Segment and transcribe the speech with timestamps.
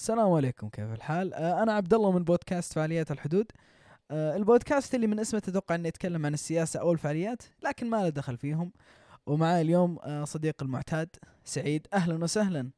[0.00, 3.52] السلام عليكم كيف الحال؟ آه، أنا عبد الله من بودكاست فعاليات الحدود.
[4.10, 8.08] آه، البودكاست اللي من اسمه تتوقع إنه يتكلم عن السياسة أو الفعاليات لكن ما له
[8.08, 8.72] دخل فيهم.
[9.26, 11.08] ومعاي اليوم آه، صديق المعتاد
[11.44, 12.70] سعيد أهلا وسهلا.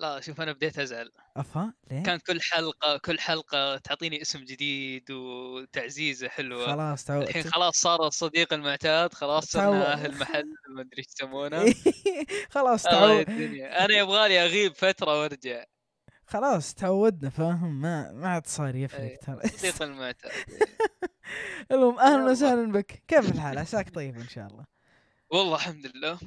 [0.00, 1.10] لا شوف أنا بديت أزعل.
[1.36, 6.66] أفا ليه؟ كان كل حلقة كل حلقة تعطيني اسم جديد وتعزيزة حلوة.
[6.66, 7.22] خلاص تعو...
[7.22, 11.74] الحين خلاص صار الصديق المعتاد خلاص تعو- صرنا أهل محل ما أدري إيش يسمونه.
[12.54, 13.18] خلاص تعو...
[13.18, 15.64] أنا يبغى لي أغيب فترة وأرجع.
[16.26, 19.48] خلاص تعودنا فاهم؟ ما ما عاد صار يفرق أي، ترى.
[19.48, 20.32] صديق المعتاد.
[21.72, 22.30] المهم يلا.
[22.30, 23.02] وسهلا بك.
[23.08, 24.64] كيف الحال؟ عساك طيب إن شاء الله.
[25.30, 26.18] والله الحمد لله.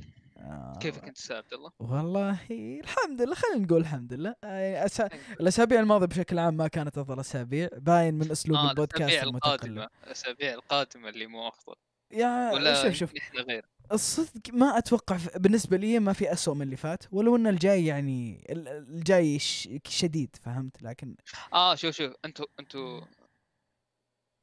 [0.44, 2.40] آه، كيفك انت أستاذ عبد الله؟ والله
[2.84, 4.36] الحمد لله خلينا نقول الحمد لله.
[4.44, 5.10] آه، أسا...
[5.40, 9.88] الأسابيع الماضية بشكل عام ما كانت أفضل أسابيع باين من أسلوب آه البودكاست الأسابيع المتقلب
[10.04, 11.76] الأسابيع القادمة اللي مو أفضل.
[12.12, 13.16] يا ولا شوف شوف.
[13.18, 13.66] إحنا غير.
[13.92, 18.46] الصدق ما أتوقع بالنسبة لي ما في اسوء من اللي فات ولو إن الجاي يعني
[18.50, 19.40] ال- الجاي.
[19.88, 21.16] شديد فهمت؟ لكن
[21.54, 22.14] آه شوف شوف.
[22.26, 23.02] أنتوا أنتوا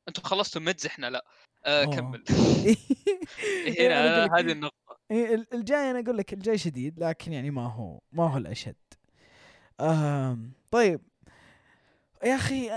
[0.09, 1.25] أنتوا خلصتوا مدز إحنا لا.
[1.67, 1.85] آه.
[1.85, 2.25] كمل.
[2.65, 2.77] إيه،
[3.89, 4.80] هنا هذه النقطة.
[5.11, 8.75] إيه، ال- الجاي أنا أقول لك الجاي شديد لكن يعني ما هو ما هو الأشد.
[9.81, 11.01] آم طيب.
[12.25, 12.69] يا أخي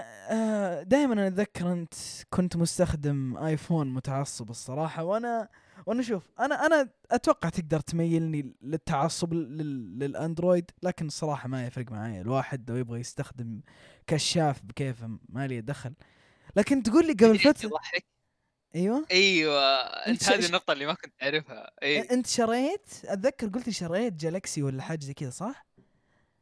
[0.86, 1.94] دائما أنا أتذكر أنت
[2.30, 5.50] كنت مستخدم آيفون متعصب الصراحة وأنا
[5.86, 12.22] وأنا شوف أنا أنا أتوقع تقدر تميلني للتعصب لل- للأندرويد لكن الصراحة ما يفرق معي
[12.22, 13.62] الواحد لو يبغى يستخدم
[14.08, 15.94] كشاف بكيفه ما لي دخل.
[16.56, 18.06] لكن تقول لي قبل فترة يضحك
[18.76, 19.06] أيوه.
[19.12, 21.72] أيوه أنت هذه النقطة اللي ما كنت أعرفها.
[21.84, 25.66] اي أنت شريت أتذكر قلت لي شريت جالكسي ولا حاجة زي كذا صح؟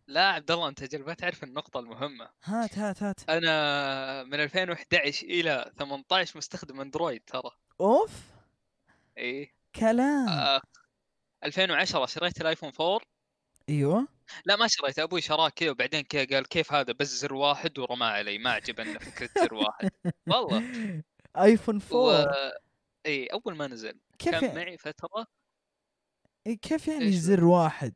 [0.07, 2.29] لا عبد الله أنت ما تعرف النقطة المهمة.
[2.43, 3.29] هات هات هات.
[3.29, 7.51] أنا من 2011 إلى 18 مستخدم أندرويد ترى.
[7.81, 8.11] أوف.
[9.17, 10.29] اي كلام.
[10.29, 10.61] آه
[11.43, 12.99] 2010 شريت الآيفون 4
[13.69, 14.07] أيوه.
[14.45, 18.07] لا ما شريت أبوي شراه كذا وبعدين كذا قال كيف هذا بس زر واحد ورماه
[18.07, 19.91] علي ما عجبنا فكرة زر واحد.
[20.31, 20.63] والله.
[21.37, 22.09] آيفون و...
[22.11, 22.51] 4
[23.05, 25.27] إي أول ما نزل كيف كان يعني معي فترة
[26.47, 27.93] إيه، كيف يعني إيش؟ زر واحد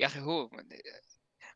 [0.00, 0.50] يا أخي هو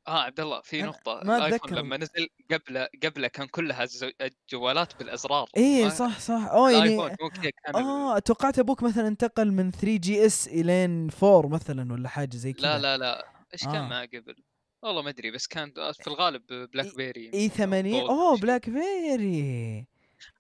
[0.09, 1.75] آه عبد الله في نقطة ما أتذكر.
[1.75, 3.87] لما نزل قبل قبله كان كلها
[4.21, 9.97] الجوالات بالأزرار ما- صح صح اوه الآيفون يعني آه توقعت أبوك مثلا انتقل من 3
[9.97, 13.73] جي إس إلين 4 مثلا ولا حاجة زي كذا لا لا لا إيش آه.
[13.73, 14.37] كان معاه قبل؟
[14.83, 18.39] والله ما أدري بس كان في الغالب بلاك بيري إي 80 فولد أوه.
[18.41, 19.87] بلاك بيري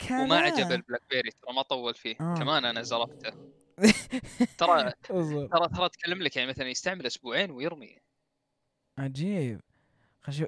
[0.08, 2.16] كلام وما عجب البلاك بيري ترى ما طول فيه.
[2.20, 2.34] آه.
[2.34, 3.30] كمان أنا زرفته
[4.58, 4.92] ترى.
[5.02, 7.98] ترى ترى اتكلم لك يعني مثلا يستعمل أسبوعين ويرمي.
[8.98, 9.60] عجيب.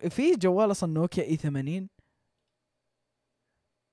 [0.09, 1.89] في جوال أصلا نوكيا إي 80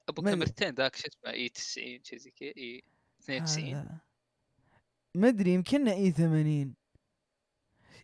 [0.09, 2.83] أبو كاميرتين ذاك شو اسمه إي 90 شيء زي كذا إي
[3.23, 3.97] 92 هذا.
[5.15, 6.75] ما أدري يمكننا إي 80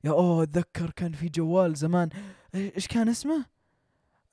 [0.03, 2.09] يا أوه أتذكر كان في جوال زمان.
[2.56, 3.46] إيش كان اسمه؟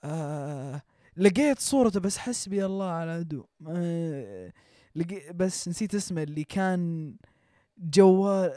[0.05, 0.83] آه
[1.19, 3.45] لقيت صورته بس حسبي الله على عدو.
[3.69, 4.53] آه
[5.35, 7.15] بس نسيت اسمه اللي كان
[7.79, 8.53] جوال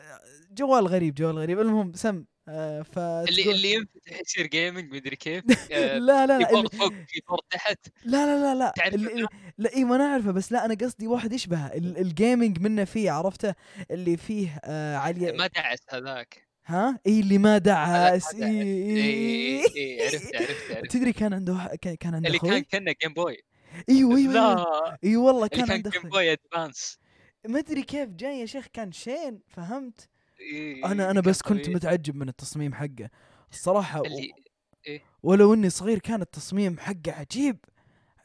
[0.51, 1.59] جوال غريب جوال غريب.
[1.59, 5.43] المهم سم آه ف اللي اللي ينفتح يصير جيمنج مدري كيف.
[5.71, 7.87] آه، لا لا لا اللي- فوق كيبورد تحت.
[8.05, 8.73] لا لا لا لا.
[8.75, 9.27] تعرف اللي
[9.57, 11.67] لا إي ما أنا أعرفه بس لا أنا قصدي واحد يشبهه.
[11.67, 13.53] ال- الجيمنج منه فيه عرفته؟
[13.91, 16.50] اللي فيه آه علي ما دعس هذاك.
[16.65, 20.91] ها؟ إي اللي ما دعس إي إي إي عرفت عرفت عرفت.
[20.91, 23.37] تدري كان عنده كان كان عنده اللي كان كأنه Game Boy
[23.89, 24.97] أيوه أيوه لا.
[25.03, 26.97] إي والله كان كان عنده Game Boy Advance
[27.47, 31.69] ما أدري كيف جاي يا شيخ كان شين فهمت؟ إيه، أنا أنا بس كنت.
[31.69, 33.09] متعجب من التصميم حقه.
[33.51, 34.33] الصراحة اللي
[35.23, 37.57] ولو إني صغير كان التصميم حقه عجيب.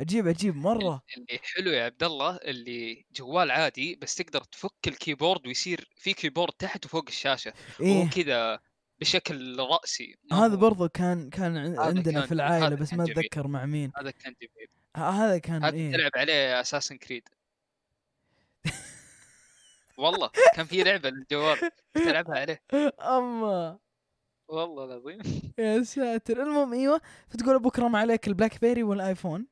[0.00, 1.02] عجيب عجيب مرة.
[1.16, 6.12] اللي حلو يا عبد الله اللي جوال عادي بس تقدر تفك ال keyboard ويصير في
[6.14, 7.52] keyboard تحت وفوق الشاشة.
[7.80, 8.00] إيه.
[8.00, 8.60] وهو كذا
[9.00, 13.04] بشكل رأسي ما هذا برضو كان كان عندنا كان- في العائلة بس ما.
[13.04, 13.92] أتذكر مع مين.
[13.96, 14.68] هذا كان جميل.
[14.96, 15.92] هذا كان هذا إيه.
[15.92, 17.28] تلعب عليه Assassin's Creed
[19.98, 21.58] والله كان في لعبة للجوال
[21.94, 22.62] تلعبها عليه.
[23.00, 23.78] أما.
[24.48, 25.52] والله العظيم.
[25.58, 26.42] يا ساتر.
[26.42, 29.46] المهم إيوه فتقول أبوك رمى عليك البلاك بيري والآيفون.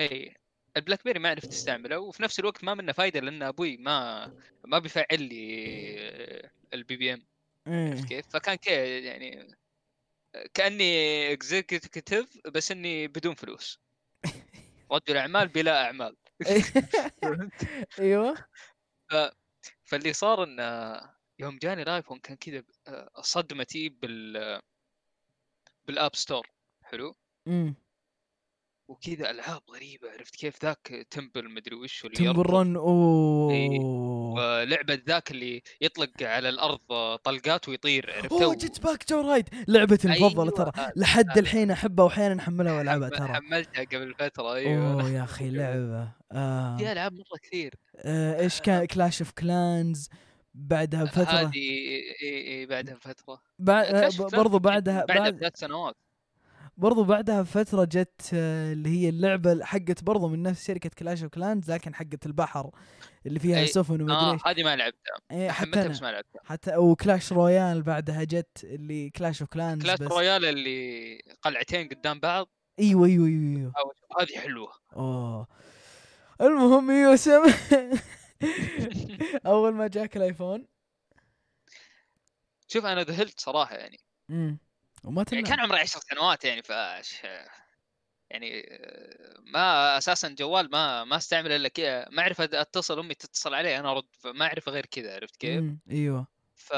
[0.00, 0.34] إي
[0.76, 4.32] البلاك بيري ما عرفت استعمله وفي نفس الوقت ما منه فايدة لأن أبوي ما
[4.64, 7.26] ما بيفعل لي ال BBM
[7.66, 9.56] عرفت كيف؟ فكان كذا يعني
[10.54, 10.84] كأني
[11.32, 13.80] executive بس إني بدون فلوس.
[14.92, 16.16] رجل اعمال بلا أعمال؟
[17.98, 18.34] أيوه.
[19.84, 20.58] فاللي صار إن
[21.38, 24.60] يوم جاني الآيفون كان كذا آه، صدمتي بال
[25.86, 26.46] بال App Store
[26.82, 27.16] حلو؟
[27.48, 27.74] امم
[28.88, 32.50] وكذا ألعاب غريبة عرفت كيف ذاك Temple مدري وش اللي Temple.
[32.50, 33.52] Run أوه.
[34.34, 36.78] ولعبة ذاك اللي يطلق على الأرض
[37.24, 41.38] طلقات ويطير عرفته أوه Jet pack Joyride لعبتي المفضلة أيوة، ترى هذا- لحد.
[41.38, 43.34] الحين أحبها وأحيانا أحملها وألعبها ترى.
[43.34, 44.92] حملتها قبل فترة أيوه.
[44.92, 46.12] أوه يا أخي لعبة.
[46.32, 46.76] آه.
[46.76, 47.74] في ألعاب مرة كثير.
[47.96, 50.08] آه إيش كان؟ Clash of Clans
[50.54, 51.22] بعدها بفترة.
[51.24, 53.40] هذه إي إي بعدها بفترة.
[53.58, 55.96] بعد آه، برضو بعدها بعدها بعد بثلاث سنوات.
[56.76, 61.32] برضو بعدها بفتره جت آه، اللي هي اللعبة حقت برضو من نفس شركة Clash of
[61.32, 62.70] Clans لكن حقت البحر
[63.26, 64.40] اللي فيها سفن ومدري آه إيش.
[64.46, 65.16] هذه ما لعبتها.
[65.30, 65.88] إيه، حتى أنا.
[65.88, 66.40] بس ما لعبتها.
[66.44, 70.08] حتى و Clash Royale بعدها جت اللي Clash of Clans Clash بس.
[70.12, 72.48] Royale اللي قلعتين قدام بعض.
[72.80, 73.72] إيوه إيوه إيوه, أيوة.
[74.20, 74.72] هذه حلوة.
[74.96, 75.46] أوه.
[76.40, 77.42] المهم يوسم
[79.46, 80.66] أول ما جاك الآيفون.
[82.68, 83.98] شوف أنا ذهلت صراحة يعني.
[84.30, 84.58] امم
[85.04, 87.22] وما يعني تمنع كان عمري 10 سنوات يعني فاش
[88.30, 92.08] يعني آه، ما أساسا جوال ما ما أستعمل إلا كذا.
[92.10, 95.80] ما أعرف أتصل أمي تتصل علي أنا أرد فما أعرف غير كذا عرفت كيف؟ مم،
[95.90, 96.26] أيوه.
[96.54, 96.72] ف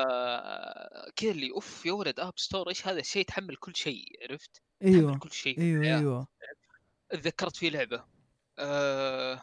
[1.16, 5.00] كذا اللي أوف يا ولد App Store إيش هذا الشيء؟ تحمل كل شيء عرفت؟ أيوه
[5.02, 5.98] تحمل كل شيء أيوه الحياة.
[5.98, 6.28] أيوه.
[7.10, 8.04] تذكرت في لعبة.
[8.58, 9.42] أه...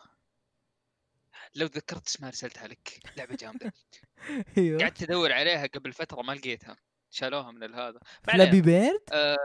[1.56, 3.00] لو تذكرت اسمها ارسلتها لك.
[3.18, 3.74] لعبة جامدة.
[4.58, 4.82] أيوه.
[4.82, 6.78] قعدت أدور عليها قبل فترة ما لقيتها.
[7.13, 8.00] شالوها من الهذا.
[8.24, 8.62] Flappy.
[8.62, 9.38] Bird آه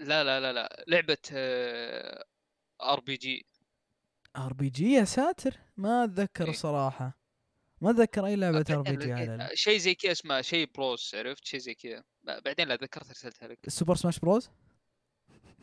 [0.00, 1.18] لا لا لا لا لعبة
[2.82, 3.46] RPG
[4.36, 5.56] RPG يا ساتر.
[5.76, 6.52] ما أتذكر إيه.
[6.52, 7.18] صراحة.
[7.80, 11.60] ما أتذكر أي لعبة RPG على ال- شيء زي كذا اسمه شيء Bros عرفت؟ شيء
[11.60, 12.04] زي كذا.
[12.22, 13.58] بعدين لا ذكرت ارسلتها لك.
[13.66, 14.50] ال Super Smash Bros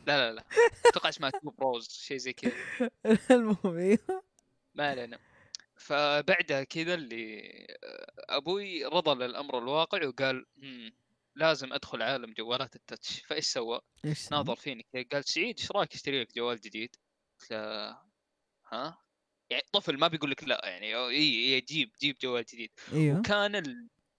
[0.06, 0.44] لا لا لا.
[0.86, 2.52] أتوقع اسمها Two Bros شيء زي كذا.
[3.30, 3.98] المهم.
[4.74, 5.18] ما علينا.
[5.76, 7.40] فبعدها كذا اللي
[7.84, 10.92] آه، أبوي رضى للأمر الواقع وقال "مم،
[11.38, 13.80] لازم أدخل عالم جوالات ال touch فإيش سوى؟
[14.12, 16.96] سوى؟ ناظر فيني قال سعيد إيش رأيك اشتري لك جوال جديد؟
[17.40, 17.58] قلت له
[18.72, 18.98] ها؟
[19.50, 23.56] يعني طفل ما بيقول لك لا يعني إي إي جيب جيب جوال جديد أيوه وكان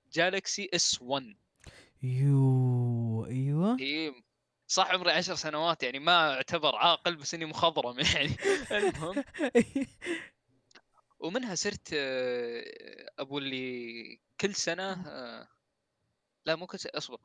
[0.08, 1.36] ال Galaxy S 1
[2.04, 4.24] يو أيوه إي
[4.68, 8.36] صح عمري عشر سنوات يعني ما أعتبر عاقل بس إني مخضرم يعني
[8.72, 9.24] المهم
[11.20, 15.48] ومنها صرت آه، أبو اللي كل سنة آه،
[16.50, 17.18] لا مو كل اصبر.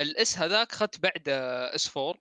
[0.00, 1.28] ال S هذاك اخذت بعد
[1.74, 2.14] S 4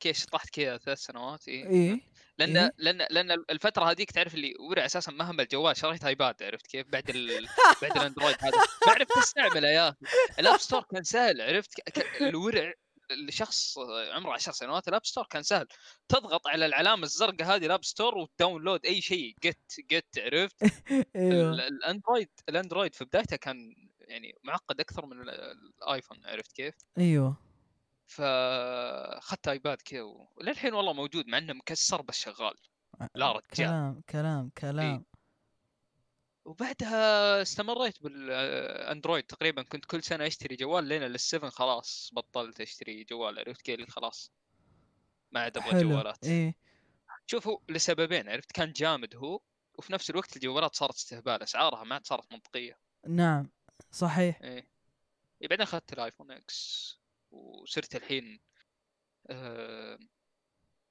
[0.00, 2.00] كيف شطحت كذا ثلاث سنوات اي إيه
[2.38, 2.72] لأن إيه.
[2.78, 6.86] لأن لأن الفترة هذيك تعرف اللي ورع أساسا ما هم الجوال شريت ايباد عرفت كيف؟
[6.88, 7.48] بعد ال...
[7.82, 8.58] بعد الأندرويد هذا.
[8.86, 9.96] ما عرفت أستعمله يا أخي.
[10.38, 12.22] ال App Store كان سهل عرفت؟ ك...
[12.22, 12.72] الورع
[13.10, 13.78] لشخص
[14.12, 15.66] عمره 10 سنوات ال App Store كان سهل.
[16.08, 20.56] تضغط على العلامة الزرقاء هذه ال App Store وت download أي شيء جت جت عرفت؟
[21.16, 21.52] أيوه.
[21.52, 23.74] الأندرويد الأندرويد في بدايته كان
[24.08, 27.36] يعني معقد أكثر من ال- الآيفون عرفت كيف؟ أيوه.
[28.06, 32.54] فأخذت آيباد كذا وللحين والله موجود مع إنه مكسر بس شغال.
[33.14, 33.46] لا رجال.
[33.54, 35.04] كلام كلام كلام.
[36.44, 43.04] وبعدها استمريت بالاندرويد تقريبا كنت كل سنة أشتري جوال لين لل seven خلاص بطلت أشتري
[43.04, 44.32] جوال عرفت كيف؟ خلاص.
[45.32, 46.24] ما عاد أبغى جوالات.
[46.24, 46.54] إيه
[47.26, 49.40] شوف هو لسببين عرفت؟ كان جامد هو
[49.78, 52.78] وفي نفس الوقت الجوالات صارت استهبال أسعارها ما عاد صارت منطقية.
[53.08, 53.50] نعم.
[53.90, 54.42] صحيح.
[54.42, 54.68] إيه.
[55.40, 56.98] بعدين اخذت الآيفون إكس
[57.30, 58.40] وصرت الحين
[59.30, 59.98] آه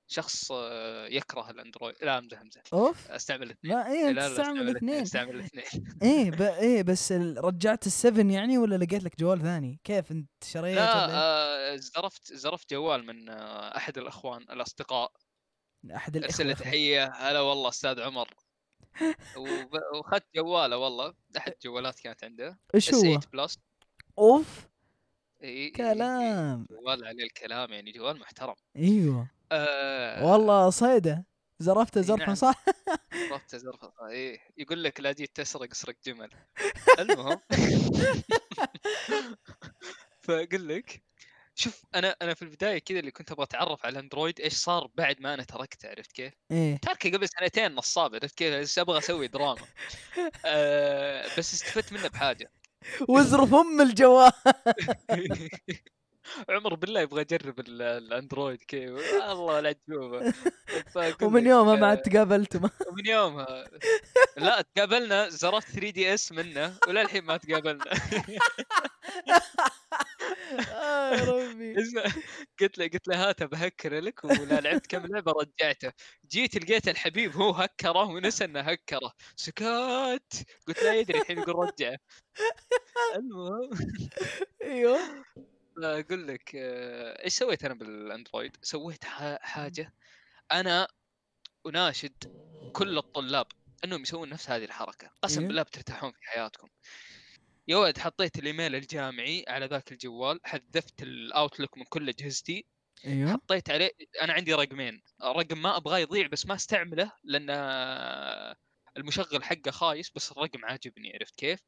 [0.07, 1.95] شخص آه يكره الأندرويد.
[2.01, 3.11] لا امزح امزح أوف.
[3.11, 3.73] أستعمل الاثنين.
[3.73, 5.65] ما إيه لا تستعمل الاثنين أستعمل الاثنين.
[6.03, 6.41] إيه ب...
[6.41, 7.11] إيه بس.
[7.37, 12.73] رجعت السفن يعني ولا لقيت لك جوال ثاني؟ كيف أنت شريت لا آه زرفت زرفت
[12.73, 15.11] جوال من آه أحد الأخوان الأصدقاء؟
[15.95, 16.45] أحد الأخوة.
[16.45, 16.55] أرسل.
[16.63, 17.11] تحية.
[17.15, 18.29] هلا والله أستاذ عمر.
[19.93, 22.59] واخذت جوالة والله أحد جوالات كانت عنده.
[22.75, 23.59] إيش هو؟ 8 Plus.
[24.19, 24.67] أوف.
[25.41, 26.65] إي- إي- إي- كلام.
[26.71, 28.55] جوال عليه الكلام يعني جوال محترم.
[28.75, 29.29] أيوه.
[29.51, 30.25] آه.
[30.31, 31.25] والله صيدة.
[31.59, 32.35] زرفته زرفة نعم.
[32.35, 32.63] صح؟
[33.29, 36.29] زرفت زرفة إيه يقول لك لا جيت تسرق اسرق جمل.
[36.99, 37.39] المهم.
[40.21, 41.03] فأقول لك
[41.55, 45.21] شوف أنا أنا في البداية كذا اللي كنت أبغى أتعرف على الأندرويد إيش صار بعد
[45.21, 46.77] ما أنا تركته عرفت كيف؟ إيه.
[46.77, 49.65] تركه قبل سنتين نصاب عرفت كيف؟ بس أبغى أسوي دراما.
[50.45, 52.51] أه بس استفدت منه بحاجة.
[53.09, 54.31] وازرف أم الجوال.
[56.49, 58.91] عمر بالله يبغى اجرب ال- الأندرويد كيف؟
[59.29, 60.33] الله لا تشوفه.
[61.27, 63.65] ومن يومها ما آه، عاد تقابلتم ومن يومها
[64.37, 67.85] لا تقابلنا زرفت 3 DS منه وللحين ما تقابلنا.
[70.71, 71.73] آه يا ربي.
[71.81, 72.03] اسمع،
[72.59, 75.91] قلت له قلت له هات بهكر لك؟ ولا لعبت كم لعبة؟ رجعته.
[76.31, 79.13] جيت لقيت الحبيب هو هكره ونسى إنه هكره.
[79.35, 80.33] سكات
[80.67, 81.97] قلت لا يدري الحين يقول رجعه.
[83.15, 83.69] المهم.
[84.63, 84.99] أيوه.
[85.83, 89.03] أقول لك آه، إيش سويت أنا بالأندرويد؟ سويت
[89.41, 89.93] حاجة.
[90.51, 90.87] أنا
[91.67, 92.23] أناشد
[92.73, 93.47] كل الطلاب
[93.83, 95.11] إنهم يسوون نفس هذه الحركة.
[95.21, 95.47] قسم إيه.
[95.47, 96.67] بالله بترتاحون في حياتكم.
[97.67, 102.65] يا ولد حطيت الإيميل الجامعي على ذاك الجوال حذفت الاوتلوك من كل أجهزتي
[103.05, 103.91] أيوه حطيت عليه
[104.21, 107.49] أنا عندي رقمين رقم ما أبغاه يضيع بس ما أستعمله لأن
[108.97, 111.59] المشغل حقه خايس بس الرقم عاجبني عرفت كيف؟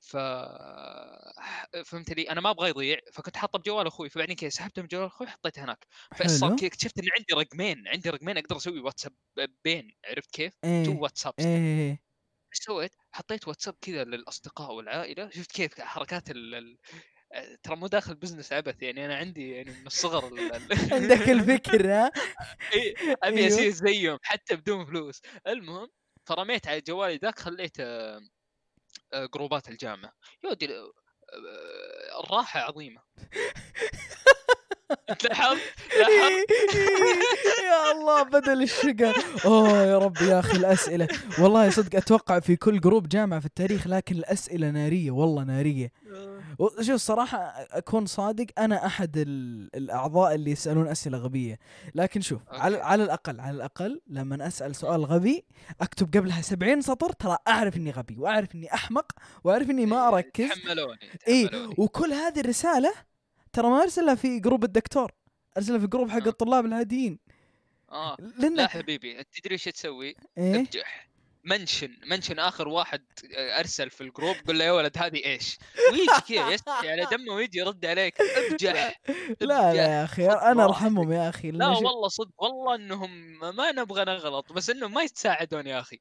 [0.00, 0.16] ف
[1.84, 5.06] فهمت لي أنا ما أبغى يضيع فكنت حاطه بجوال أخوي فبعدين كذا سحبته من جوال
[5.06, 5.86] أخوي حطيته هناك
[6.16, 11.34] فصار اكتشفت إن عندي رقمين عندي رقمين أقدر أسوي واتسابين عرفت كيف؟ تو إيه واتساب
[11.38, 11.90] إيه
[12.52, 15.30] إيش سويت؟ حطيت واتساب كذا للأصدقاء والعائلة.
[15.30, 16.54] شفت كيف حركات ال...
[16.54, 16.78] ال...
[17.62, 20.38] ترى مو داخل business عبث يعني أنا عندي يعني من الصغر ال...
[20.40, 22.10] ال- عندك الفكر ها؟
[23.22, 23.48] أبي أيوه.
[23.48, 25.22] اصير زيهم حتى بدون فلوس.
[25.46, 25.88] المهم
[26.26, 28.20] فرميت على جوالي ذاك خليت آه،
[29.12, 30.12] آه، جروبات الجامعة.
[30.44, 30.90] يا ودي آه،
[32.24, 33.02] الراحه عظيمة.
[35.28, 35.58] لاحظت
[37.64, 39.12] يا الله بدل الشقا
[39.44, 41.08] أوه يا رب يا أخي الأسئلة.
[41.38, 45.92] والله صدق أتوقع في كل جروب جامعة في التاريخ لكن الأسئلة نارية والله نارية.
[46.80, 47.38] شوف الصراحه
[47.70, 51.58] أكون صادق أنا أحد ال- الأعضاء اللي يسألون أسئلة غبية.
[51.94, 52.76] لكن شوف على.
[52.76, 55.44] على الأقل على الأقل لما أسأل سؤال غبي
[55.80, 59.12] أكتب قبلها 70 سطر ترى أعرف إني غبي وأعرف إني أحمق
[59.44, 60.48] وأعرف إني ما أركز.
[60.48, 60.98] تحملوني
[61.28, 61.50] إي.
[61.78, 62.92] وكل هذه الرسالة
[63.54, 65.12] ترى ما ارسلها في جروب الدكتور
[65.56, 66.28] ارسلها في جروب حق آه.
[66.28, 67.18] الطلاب العاديين
[67.92, 71.08] آه لا حبيبي تدري إيش تسوي؟ إيه ابجح
[71.44, 73.04] mention mention آخر واحد
[73.58, 75.58] أرسل في الجروب قول له يا ولد هذه إيش؟
[75.92, 79.00] ويجي كذا يستحي على دمه ويجي يرد عليك ابجح
[79.40, 80.64] لا لا يا أخي أنا.
[80.64, 85.66] أرحمهم يا أخي لا والله صدق والله إنهم ما نبغى نغلط بس إنهم ما يتساعدون
[85.66, 86.00] يا أخي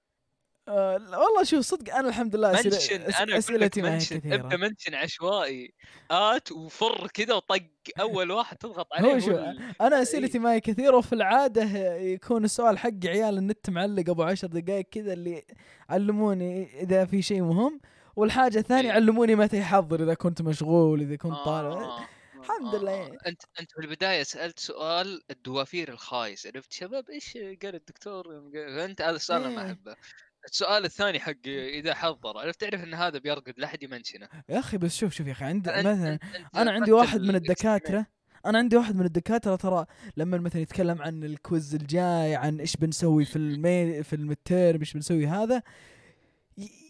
[0.67, 4.15] آه والله شوف صدق أنا الحمد لله منشن أنا أسئلتي ما هي mention.
[4.15, 5.73] ابدا كثيره mention عشوائي.
[6.11, 7.63] آت وفر كذا وطق
[7.99, 11.63] أول واحد تضغط عليه هو شو ال- أنا أسئلتي ما هي كثيرة وفي العادة
[11.97, 15.43] يكون السؤال حق عيال النت معلق أبو عشر دقائق كذا اللي
[15.89, 17.81] علموني إذا في شيء مهم
[18.15, 18.95] والحاجة الثانية إيه.
[18.95, 22.07] علموني متى يحضر إذا كنت مشغول إذا كنت طالب آه،
[22.39, 22.91] الحمد لله.
[22.91, 22.95] آه.
[22.97, 23.17] يعني.
[23.27, 26.47] أنت أنت في البداية سألت سؤال الدوافير الخايس.
[26.47, 29.67] عرفت شباب؟ إيش قال الدكتور؟ قال- فأنت هذا السؤال أنا ما إيه.
[29.67, 29.95] أحبه.
[30.51, 34.77] السؤال الثاني حق إذا حضر عرفت تعرف إن هذا بيرقد لا احد يمنشنه؟ يا أخي
[34.77, 36.19] بس شوف شوف يا أخي أنت- مثلا
[36.55, 38.05] أنا عندي واحد من ال- الدكاترة
[38.45, 39.85] أنا عندي واحد من الدكاترة ترى
[40.17, 45.27] لما مثلا يتكلم عن الكويز الجاي عن إيش بنسوي في المي في المتيرم إيش بنسوي
[45.27, 45.61] هذا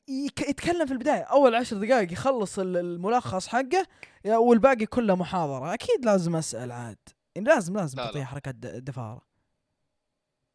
[0.07, 3.87] يتكلم في البداية أول عشر دقائق يخلص ال- الملخص حقه
[4.25, 5.73] والباقي كله محاضرة.
[5.73, 6.97] أكيد لازم أسأل عاد
[7.35, 8.07] لازم لازم لا، لا.
[8.07, 9.21] تعطيه حركات دفاره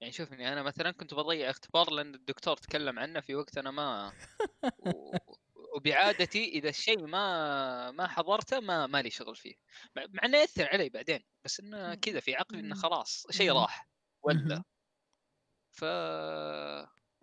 [0.00, 4.12] يعني شوفني أنا مثلا كنت بضيع اختبار لأن الدكتور تكلم عنه في وقت أنا ما
[4.86, 5.16] و-
[5.76, 9.54] وبعادتي إذا الشيء ما ما حضرته ما ما لي شغل فيه.
[9.96, 13.52] مع إنه يأثر علي بعدين بس إنه كذا في عقلي إنه خلاص شيء.
[13.52, 13.88] راح
[14.22, 14.62] ولا.
[15.72, 15.84] ف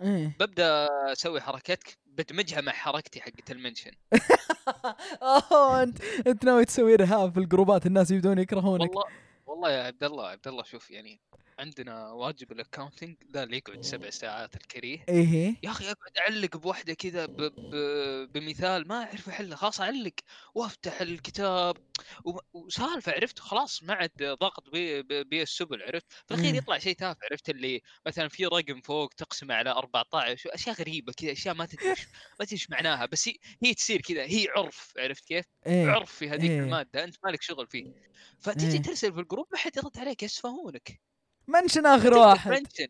[0.02, 0.36] إيه.
[0.40, 3.92] ببدأ أسوي حركتك بدمجها مع حركتي حقت المنشن.
[5.52, 8.90] أوه أنت أنت ناوي تسوي ارهاب في الجروبات الناس يبدون يكرهونك.
[8.96, 9.06] والله
[9.46, 11.22] والله يا عبد الله عبد الله شوف يعني
[11.60, 16.58] عندنا واجب ال accounting ذا اللي يقعد سبع ساعات الكريه إيه يا أخي أقعد أعلق
[16.58, 17.42] بوحدة كذا ب...
[17.42, 18.32] ب...
[18.32, 20.14] بمثال ما أعرف احله خلاص أعلق
[20.56, 21.78] وأفتح الكتاب
[22.26, 22.40] و...
[22.54, 25.04] وسالفة عرفت خلاص ما عاد ضغط بي...
[25.24, 25.42] بي...
[25.42, 26.58] السبل عرفت في الأخير مم.
[26.58, 31.32] يطلع شيء تافه عرفت اللي مثلا في رقم فوق تقسمه على 14 أشياء غريبة كذا
[31.32, 31.96] أشياء ما تدري
[32.40, 36.30] ما تدري معناها بس هي, هي تصير كذا هي عرف عرفت كيف؟ إيه عرف في
[36.30, 36.60] هذيك إيه.
[36.60, 37.94] المادة أنت مالك شغل فيه
[38.40, 38.82] فتجي إيه.
[38.82, 41.02] ترسل في ال group ما حد يرد عليك يسفهونك
[41.48, 42.52] mention آخر تبدأ واحد.
[42.52, 42.88] تمنشن.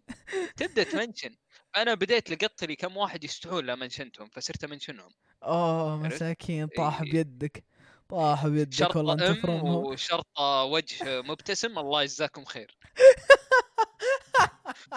[0.58, 1.36] تبدأ تمنشن.
[1.76, 5.12] أنا بديت لقطت لي كم واحد يستحون لا منشنتهم فصرت أمنشنهم.
[5.44, 6.68] أوه؟ مساكين.
[6.68, 7.04] طاح.
[7.04, 7.64] بيدك.
[8.10, 11.80] طاح بيدك والله أنت أم تفرمهم وشرطة وجه مبتسم.
[11.80, 12.78] الله يجزاكم خير.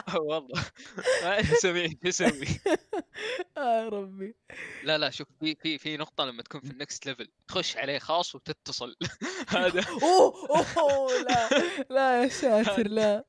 [0.17, 0.65] والله.
[1.23, 2.47] ما أسوي إيش أسوي
[3.57, 4.35] يا ربي.
[4.85, 7.99] لا لا شوف في في في نقطة لما تكون في ال next level تخش عليه
[7.99, 8.97] خاص وتتصل.
[9.49, 11.49] هذا أوه أوه لا
[11.91, 13.25] لا يا ساتر لا.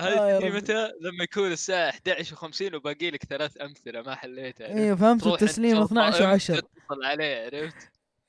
[0.00, 0.56] آه تدري ربي.
[0.56, 5.76] متى؟ لما يكون الساعة 11 و50 وباقي لك ثلاث أمثلة ما حليتها؟ أيوه فهمت التسليم
[5.76, 7.76] شرطة 12 أم و10 تتصل عليه عرفت؟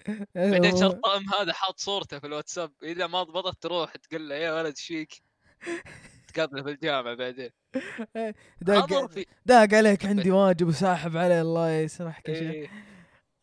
[0.38, 4.36] أيوة، بعدين شرطة أم هذا حاط صورته في الواتساب إذا ما ضبطت تروح تقول له
[4.36, 5.14] يا ولد إيش فيك؟
[6.34, 7.50] تقابله في الجامعة بعدين.
[8.62, 12.52] داق حضر في داق عليك عندي واجب وساحب عليه الله يسرحك يا شيخ.
[12.52, 12.70] إيه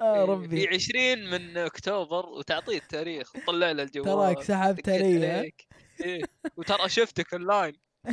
[0.01, 0.49] آه إيه، ربي.
[0.49, 5.53] في 20 من أكتوبر وتعطيه التاريخ وتطلع له الجوال تراك سحبت علي
[6.01, 6.23] إيه.
[6.57, 7.73] وترى شفتك اونلاين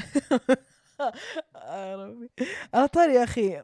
[1.55, 2.29] آه يا ربي.
[2.75, 3.63] أنا طاري يا أخي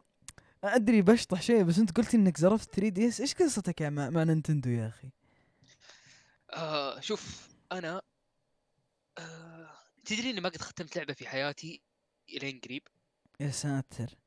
[0.64, 4.70] أدري بشطح شيء بس أنت قلت إنك زرفت 3 DS إيش قصتك مع, مع نينتندو
[4.70, 5.10] يا أخي؟
[6.54, 8.02] آه شوف أنا
[9.18, 9.70] آه
[10.06, 11.82] تدري إني ما قد ختمت لعبة في حياتي
[12.30, 12.84] إلين قريب؟
[13.40, 14.21] يا ساتر.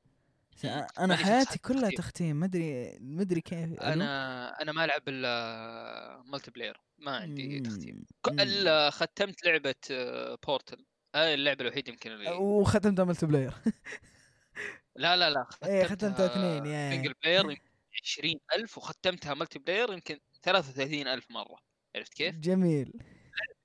[0.98, 1.90] أنا حياتي كلها تختيم.
[1.90, 8.04] تختيم ما أدري ما أدري كيف؟ أنا أنا ما ألعب إلا multiplayer ما عندي تختيم.
[8.28, 9.74] الا ختمت لعبة
[10.46, 13.54] Portal هاي اللعبة الوحيدة يمكن اللي وختمتها ملتي بلاير
[14.96, 17.62] لا لا لا إيه، ختمتها اثنين، يا- single player يمكن
[18.04, 21.58] 20000 وختمتها multiplayer يمكن 33000 مرة
[21.96, 22.92] عرفت كيف؟ جميل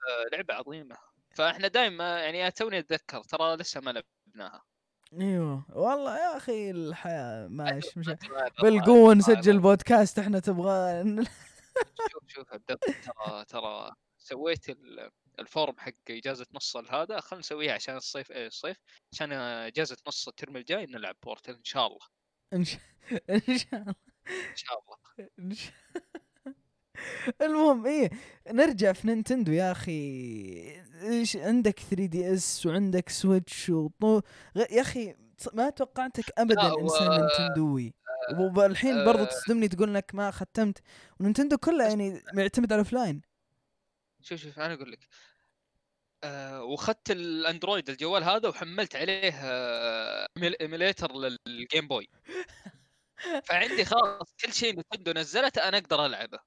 [0.09, 0.97] آه، لعبة عظيمة
[1.35, 4.63] فإحنا دائما يعني توني أتذكر ترى لسه ما لعبناها
[5.13, 5.65] إيوه.
[5.69, 8.09] والله يا أخي الحياة ماش مش
[8.61, 11.03] بالقوة نسجل بودكاست إحنا تبغى
[12.11, 17.95] شوف شوف عبد ترى ترى سويت ال- form حق إجازة نص هذا خلينا نسويها عشان
[17.95, 18.77] الصيف إيه الصيف
[19.13, 21.99] عشان إجازة نص ال term الجاي نلعب Portal إن شاء الله.
[22.53, 22.79] إن شاء
[23.73, 23.95] الله.
[24.39, 25.57] إن شاء الله.
[27.41, 28.09] المهم إيه
[28.51, 29.91] نرجع في نينتندو يا أخي.
[31.03, 34.21] إيش عندك 3 DS وعندك Switch وطو...
[34.55, 35.15] يا أخي
[35.53, 37.93] ما توقعتك ابدا إنسان نينتندوي.
[38.55, 39.25] والحين برضو آه.
[39.25, 40.77] تصدمني تقول إنك ما ختمت.
[41.19, 43.21] ونينتندو كلها يعني معتمد على فلاين
[44.21, 44.99] شوف شوف أنا أقول لك.
[46.23, 50.27] آه وأخذت الأندرويد الجوال هذا وحملت عليه آه
[50.61, 51.11] emulator
[51.47, 52.09] لل Game Boy
[53.45, 56.39] فعندي خلاص كل شيء نتندو نزلته أنا أقدر ألعبه.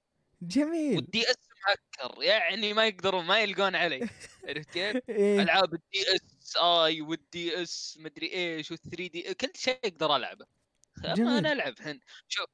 [0.43, 0.97] جميل.
[0.97, 1.37] وال DS
[1.69, 4.01] مهكر يعني ما يقدرون ما يلقون علي.
[4.49, 5.43] عرفت كيف؟ إيه.
[5.43, 10.47] ألعاب ال DSi وال DS مدري إيش وال3 D كل شيء أقدر ألعبه.
[11.05, 12.01] اما أنا ألعب هن.
[12.29, 12.47] شوف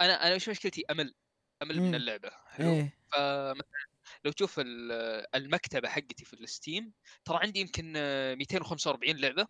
[0.00, 1.14] أنا أنا وش مشكلتي؟ أمل.
[1.62, 1.82] أمل مم.
[1.88, 2.30] من اللعبة.
[2.46, 2.68] حلو.
[2.72, 2.98] إيه.
[3.12, 3.86] فمثلا
[4.24, 6.92] لو تشوف ال- المكتبة حقتي في ال Steam
[7.24, 9.46] ترى عندي يمكن آه، 245 لعبة.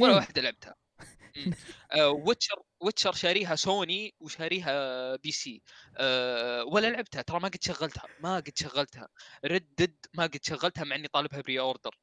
[0.00, 0.74] ولا واحدة لعبتها.
[2.26, 5.62] Witcher Witcher شاريها سوني وشاريها PC.
[5.96, 9.08] أه ولا لعبتها ترى ما قد شغلتها ما قد شغلتها.
[9.44, 11.98] ردد ما قد شغلتها مع إني طالبها pre-order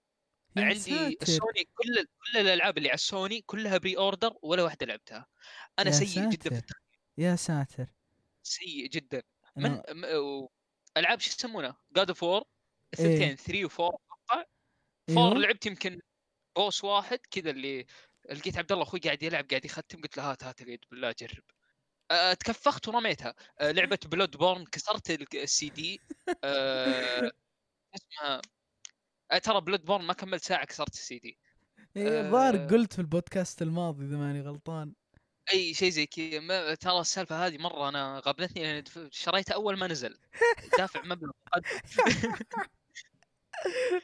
[0.57, 1.17] عندي ساتر.
[1.21, 5.27] السوني كل كل الألعاب اللي على السوني كلها pre-order ولا واحدة لعبتها.
[5.79, 6.73] أنا سيء جدا في.
[7.17, 7.87] يا ساتر.
[8.43, 9.23] سيء جدا.
[9.55, 10.15] من أنا-.
[10.15, 10.49] و-
[10.97, 12.41] ألعاب شو يسمونها God of War
[12.99, 13.05] إيه.
[13.05, 14.45] الثنتين 3 و4 أتوقع.
[15.07, 15.33] four أيوه.
[15.33, 15.99] لعبت يمكن
[16.55, 17.85] boss واحد كذا اللي
[18.31, 21.43] لقيت عبد الله أخوي قاعد يلعب قاعد يختم قلت له هات هات اليد بالله جرب
[22.11, 23.35] أه، تكفخت ورميتها.
[23.61, 26.01] أه، لعبة Bloodborne كسرت ال- السي دي
[26.43, 27.31] أه،
[27.95, 28.41] اسمها
[29.31, 31.39] أه، ترى Bloodborne ما كملت ساعة كسرت السي دي
[31.97, 32.67] الظاهر.
[32.67, 34.93] قلت في البودكاست الماضي إذا ماني غلطان.
[35.53, 36.39] أي شيء زي كذا.
[36.39, 40.17] ما- ترى السالفة هذه مرة أنا غبنتني لأن دف- شريته أول ما نزل.
[40.79, 41.31] دافع مبلغ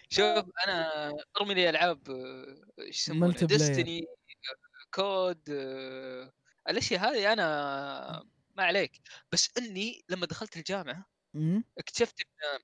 [0.10, 3.38] شوف أنا ارمي لي ألعاب آه، إيش يسمونها.
[3.68, 4.06] ديستني
[4.94, 6.34] كود آه،
[6.70, 8.24] الأشياء هذه أنا
[8.58, 8.92] ما عليك
[9.32, 11.06] بس إني لما دخلت الجامعة
[11.78, 12.60] اكتشفت إن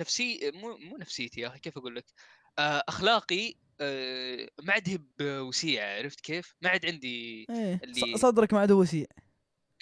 [0.00, 2.04] نفسي مو مو نفسيتي يا أخي كيف أقول لك
[2.58, 3.54] آه، أخلاقي
[4.62, 9.06] ما عاد هي بوسيعه عرفت كيف؟ ما عاد عندي إيه اللي- صدرك ما عاد وسيع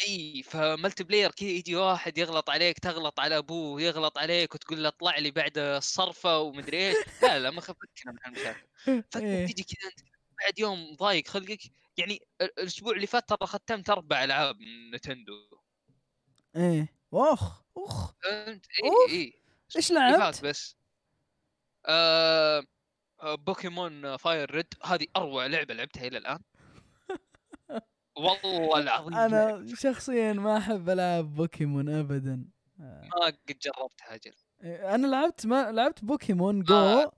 [0.02, 4.88] إي فملتي بلاير كذا يجي واحد يغلط عليك تغلط على أبوه يغلط عليك وتقول له
[4.88, 6.96] اطلع لي بعد الصرفة ومدري إيش.
[7.22, 9.46] لا لا ما خفكنا من هالمشاكل إيه.
[9.46, 10.00] فتجي كذا أنت
[10.42, 11.60] بعد يوم ضايق خلقك
[11.96, 15.32] يعني ال- الأسبوع اللي فات ترى ختمت أربع ألعاب من نتندو.
[16.56, 16.94] إيه.
[17.10, 18.66] وأخ أخ فهمت.
[18.84, 19.42] إي إي
[19.76, 20.76] إيش لعبت؟ بس.
[21.86, 22.64] آه
[23.22, 24.74] آه، Pokémon FireRed.
[24.84, 26.38] هذه أروع لعبة لعبتها إلى الآن.
[28.16, 32.44] والله العظيم أنا شخصيا ما أحب ألعب بوكيمون ابدا
[32.78, 34.32] ما قد جربتها أجل
[34.64, 37.12] إيه، أنا لعبت ما لعبت Pokémon Go آه.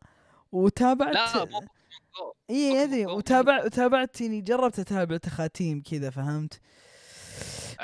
[0.52, 2.32] وتابعت لا مو جو.
[2.50, 3.16] اي ادري جو.
[3.16, 6.60] وتابع وتابعت يعني جربت أتابع تخاتيم كذا فهمت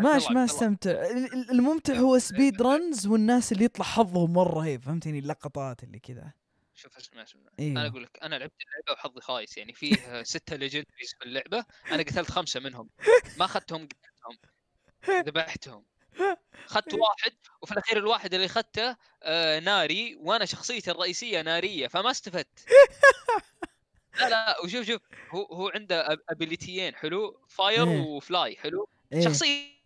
[0.01, 0.45] ماش ما.
[0.45, 5.85] استمتع ال- ال- الممتع هو speed runs والناس اللي يطلع حظهم مرة هيب فهمتني اللقطات
[5.85, 6.33] اللي كذا
[6.79, 10.57] شوف اسمع اسمع أيوه أنا أقول لك أنا لعبت اللعبة وحظي خايس يعني فيه ستة
[10.57, 12.91] legendaries في اللعبة أنا قتلت خمسة منهم.
[13.39, 14.39] ما أخذتهم قتلتهم.
[15.27, 15.85] ذبحتهم.
[16.67, 22.67] أخذت واحد وفي الأخير الواحد اللي أخذته آه ناري وأنا شخصيتي الرئيسية نارية فما استفدت.
[24.21, 28.01] لا لا وشوف شوف هو هو عنده ability يين حلو؟ fire إيه.
[28.01, 29.21] و fly حلو؟ إيه.
[29.21, 29.79] شخصيتي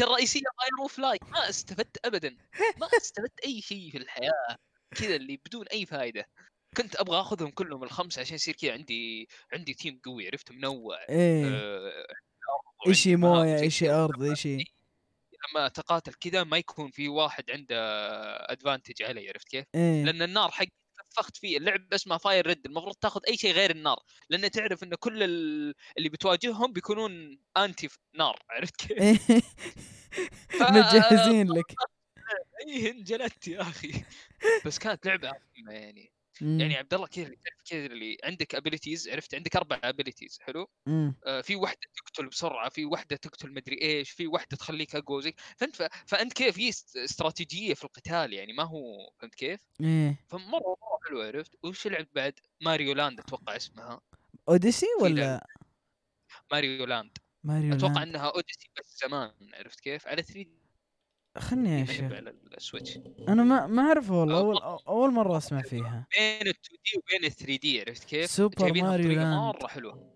[0.00, 2.36] الرئيسية fire و fly ما استفدت ابدا.
[2.76, 4.58] ما استفدت أي شيء في الحياة.
[4.94, 6.24] كذا اللي بدون أي فائده
[6.76, 10.98] كنت أبغى أخذهم كلهم الخمسة عشان يصير كذا عندي عندي team قوي عرفت؟ منوع.
[11.08, 11.46] إيه.
[11.46, 12.06] آه،
[12.86, 14.04] مهام موية كذا.
[14.04, 14.56] أرض ايشي
[15.54, 17.76] لما تقاتل كذا ما يكون في واحد عنده
[18.52, 20.04] advantage علي عرفت كيف؟ إيه.
[20.04, 20.64] لأن النار حق
[21.10, 21.56] تفخت فيه.
[21.58, 23.98] اللعب اسمه Fire Red المفروض تاخذ أي شيء غير النار.
[24.30, 29.18] لأن تعرف إن كل ال- اللي بتواجههم بيكونون anti نار عرفت كيف؟ إيه.
[30.70, 31.74] متجهزين لك.
[32.66, 34.04] اي انجلدت يا أخي.
[34.66, 36.10] بس كانت لعبة عظيمة يعني.
[36.40, 36.60] مم.
[36.60, 37.30] يعني عبد الله كذا
[37.70, 41.14] كذا اللي عندك abilities عرفت؟ عندك أربع abilities حلو؟ مم.
[41.26, 45.34] آه، في واحدة تقتل بسرعة في واحدة تقتل مدري إيش في واحدة تخليك أقوى زي
[45.56, 50.24] فهمت ف- فأنت كيف؟ في است- استراتيجية في القتال يعني ما هو فهمت كيف؟ إيه.
[50.28, 54.00] فمرة مرة حلو عرفت؟ وش لعبت بعد؟ Mario Land أتوقع اسمها.
[54.48, 55.46] Odyssey ولا.
[56.52, 57.18] ماريو لاند.
[57.44, 58.08] ماريو أتوقع لاند.
[58.08, 60.46] إنها Odyssey بس زمان عرفت كيف؟ على 3
[61.38, 62.12] خلني شيخ.
[62.12, 62.98] على ال Switch
[63.28, 66.06] أنا ما ما اعرفه والله أول أول مرة أسمع فيها.
[66.18, 69.34] بين ال 2D وبين ال 3D عرفت كيف؟ Super Mario Land.
[69.34, 70.10] مرة حلوة.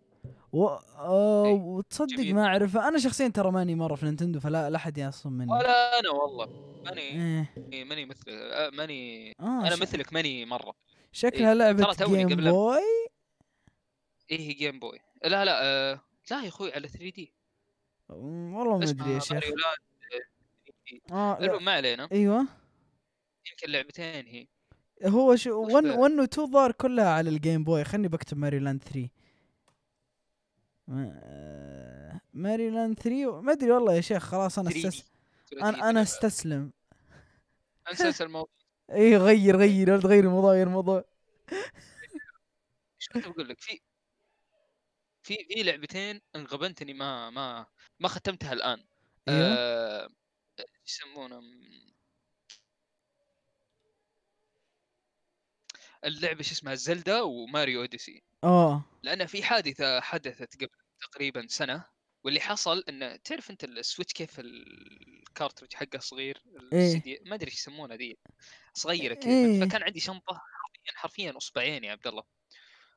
[0.52, 0.66] و...
[0.66, 2.20] أوه إيه، وتصدق.
[2.32, 5.52] ما اعرفها أنا شخصيا ترى ماني مرة في Nintendo فلا لا أحد يعصب مني.
[5.52, 6.46] ولا أنا والله.
[6.84, 7.00] ماني
[7.72, 7.84] إيه.
[7.84, 9.30] ماني مثل آه، ماني.
[9.40, 9.80] آه أنا ش...
[9.82, 10.74] مثلك ماني مرة.
[11.12, 12.78] شكلها إيه، لعبة جيم قبل- بوي
[14.30, 16.00] إيه جيم بوي لا لا آه
[16.30, 17.32] لا يا أخوي على 3 دي.
[18.08, 19.78] والله ما أدري يا شيخ ماريو لاند
[20.14, 20.72] آه، 3D.
[21.12, 21.58] آه لا.
[21.58, 22.08] ما علينا.
[22.12, 22.38] أيوه.
[23.50, 24.46] يمكن لعبتين هي.
[25.06, 28.36] هو شو وش 1 بعد؟ 1 و 2 ظهر كلها على الجيم بوي خلني بكتب
[28.36, 29.08] ماريو لاند 3
[30.88, 34.86] ما- آه، ماريو لاند 3 ما أدري والله يا شيخ خلاص أنا 3D.
[34.86, 35.04] استس...
[35.62, 36.72] أنا أنا أستسلم.
[37.90, 38.50] انسى الموضوع.
[38.92, 41.04] اي غير غير تغير الموضوع غير الموضوع.
[41.52, 43.80] إيش كنت بقول لك؟ في
[45.22, 47.66] في في لعبتين انغبنت اني ما ما
[48.00, 48.84] ما ختمتها الآن.
[49.28, 49.46] أيوه.
[49.46, 50.08] آه،
[50.88, 51.42] يسمونه
[56.04, 58.22] اللعبة شو اسمها زلدا وماريو أوديسي.
[58.44, 58.84] آه.
[59.02, 60.68] لأن في حادثة حدثت قبل
[61.00, 61.84] تقريبا سنة
[62.24, 67.22] واللي حصل انه تعرف أنت ال Switch كيف ال cartridge حقه صغير؟ إيه.
[67.26, 68.18] ما أدري إيش يسمونها دي
[68.74, 69.60] صغيرة كذا إيه.
[69.60, 72.22] فكان عندي شنطة حرفيا حرفيا اصبعين يا عبد الله.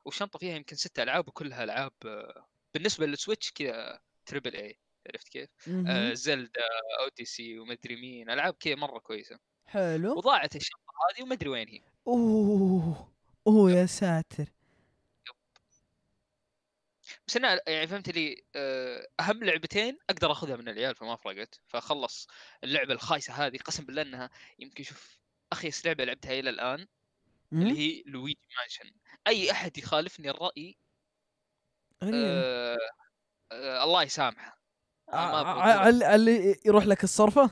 [0.04, 5.28] والشنطه فيها يمكن ست ألعاب وكلها ألعاب آه، بالنسبة لل Switch كذا triple A عرفت
[5.28, 5.50] كيف؟
[5.88, 6.62] آه Zelda
[7.00, 9.38] Odyssey ومدري مين ألعاب كذا مرة كويسة.
[9.66, 10.16] حلو.
[10.18, 11.82] وضاعت الشنطه هذه ومدري وين هي.
[12.06, 13.12] أوه
[13.46, 14.52] أوه يا ساتر.
[17.26, 21.60] بس أنا يعني فهمت لي آه، أهم لعبتين أقدر أخذها من العيال فما فرقت.
[21.66, 22.28] فخلص
[22.64, 25.18] اللعبة الخايسة هذه قسم بالله إنها يمكن شوف
[25.52, 26.86] أخيس لعبة لعبتها إلى الآن
[27.52, 28.90] اللي مم؟ هي لويجي مانشن.
[29.26, 30.76] أي أحد يخالفني الرأي.
[32.02, 32.78] آه
[33.52, 34.61] آه الله يسامحه.
[35.14, 37.42] اللي يروح لك الصرفة؟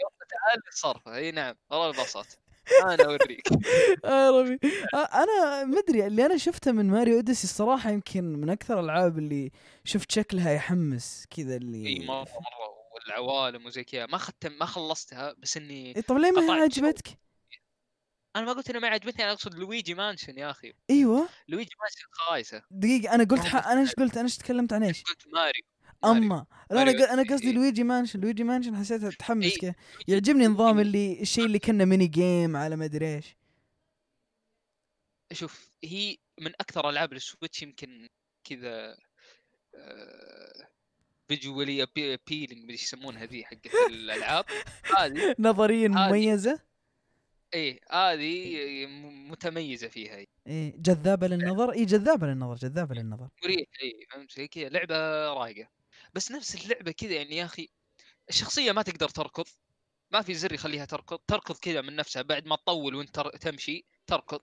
[0.00, 1.16] يوم تعال الصرفة.
[1.16, 2.38] إي نعم والله البسط
[2.82, 3.48] أنا أوريك.
[4.04, 4.58] آه ربي.
[4.94, 9.18] آه، أنا ما أدري اللي أنا شفته من Mario Odyssey الصراحة يمكن من أكثر الألعاب
[9.18, 9.50] اللي
[9.84, 14.06] شفت شكلها يحمس كذا اللي إي مرة مرة والعوالم وزي كذا.
[14.06, 16.52] ما ختم ما خلصتها بس إني إيه طب ليه ما.
[16.54, 17.18] عجبتك؟
[18.36, 20.72] أنا ما قلت انها ما عجبتني أنا أقصد Luigi's Mansion يا أخي.
[20.90, 21.28] أيوه.
[21.48, 22.62] Luigi's Mansion خايسة.
[22.70, 23.66] دقيقة أنا قلت ح...
[23.68, 25.62] أنا إيش قلت؟ أنا إيش تكلمت عن إيش؟ قلت؟ ماريو.
[26.04, 27.54] أما لا أنا أنا قصدي إيه.
[27.54, 29.58] Luigi's Mansion Luigi's Mansion حسيتها تحمس إيه.
[29.58, 29.74] كذا
[30.08, 33.36] يعجبني نظام اللي الشيء اللي كنا mini game على ما أدري إيش.
[35.32, 38.08] شوف هي من أكثر ألعاب ال Switch يمكن
[38.44, 38.96] كذا
[41.28, 44.44] visually appealing إيش يسمونها ذي حقت الألعاب.
[44.98, 46.60] هذه نظريا مميزة.
[47.54, 50.16] إيه هذه م- متميزة فيها.
[50.16, 50.26] هي.
[50.46, 51.72] إيه جذابة للنظر.
[51.78, 53.28] اي جذابة للنظر جذابة للنظر.
[53.44, 54.96] مريح اي فهمت؟ كذا لعبة
[55.32, 55.68] رايقة.
[56.12, 57.68] بس نفس اللعبة كذا يعني يا أخي
[58.28, 59.44] الشخصية ما تقدر تركض
[60.10, 64.40] ما في زر يخليها تركض تركض كذا من نفسها بعد ما تطول وانت تمشي تركض.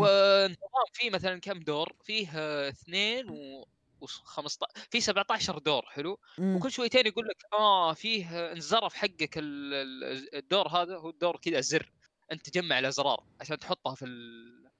[0.00, 3.66] والنظام فيه مثلا كم دور؟ فيه آه، اثنين و
[4.00, 6.56] و 15 في 17 دور حلو؟ مم.
[6.56, 11.36] وكل شويتين يقول لك آه فيه آه، انزرف حقك ال- ال- الدور هذا هو الدور
[11.36, 11.92] كذا زر
[12.32, 14.70] أنت تجمع الأزرار عشان تحطها في ال...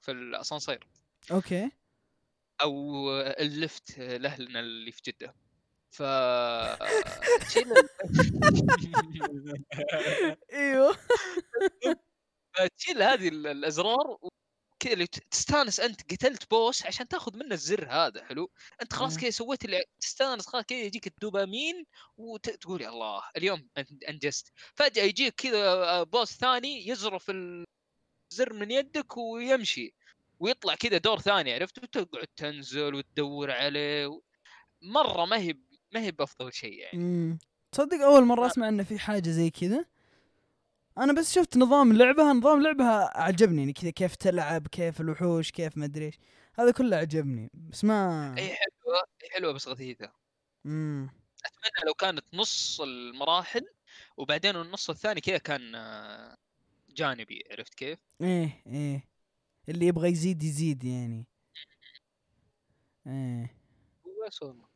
[0.00, 0.86] في الأسانسير.
[1.30, 1.70] أوكي.
[2.62, 5.34] أو ال lift لأهلنا اللي في جدة.
[5.92, 6.02] ف
[10.52, 10.96] إيوه.
[12.78, 14.18] تشيل هذه ال- الأزرار
[14.80, 18.50] كذا اللي تستانس أنت قتلت boss عشان تاخذ منه الزر هذا حلو؟
[18.82, 19.18] أنت خلاص.
[19.18, 21.84] كذا سويت اللي تستانس خلاص كذا يجيك الدوبامين
[22.16, 23.68] وتقول يا الله اليوم
[24.08, 24.52] أنجزت.
[24.74, 29.94] فجأة يجيك كذا آه، boss ثاني يزرف الزر من يدك ويمشي
[30.40, 34.20] ويطلع كذا دور ثاني عرفت؟ وتقعد تنزل وتدور عليه و...
[34.82, 35.54] مرة ما هي
[35.92, 36.98] ما هي بأفضل شيء يعني.
[36.98, 37.38] مم.
[37.72, 39.84] تصدق أول ما- أسمع إنه في حاجة زي كذا.
[40.98, 45.76] أنا بس شفت نظام لعبها نظام لعبها عجبني يعني كذا كيف تلعب كيف الوحوش كيف
[45.76, 46.18] ما أدري إيش.
[46.58, 50.12] هذا كله عجبني بس ما هي حلوة هي حلوة بس غثيثة.
[50.64, 51.08] مم.
[51.44, 53.66] أتمنى لو كانت نص المراحل
[54.16, 56.36] وبعدين النص الثاني كذا كان آه،
[56.90, 57.44] جانبي.
[57.50, 59.08] عرفت كيف؟ إيه إيه.
[59.68, 61.26] اللي يبغى يزيد يزيد يعني.
[63.06, 63.56] إيه.
[64.26, 64.71] بس والله.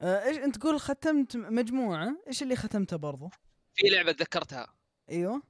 [0.00, 3.30] آه، إيش أنت تقول ختمت مجموعة؟ إيش اللي ختمته برضو؟
[3.74, 4.74] في لعبة تذكرتها
[5.10, 5.42] أيوه.